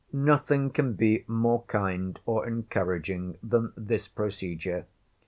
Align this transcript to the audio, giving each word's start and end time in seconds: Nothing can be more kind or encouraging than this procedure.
Nothing 0.11 0.71
can 0.71 0.93
be 0.93 1.23
more 1.27 1.61
kind 1.65 2.19
or 2.25 2.47
encouraging 2.47 3.37
than 3.43 3.71
this 3.77 4.07
procedure. 4.07 4.87